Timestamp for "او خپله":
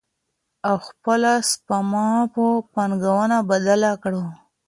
0.67-1.33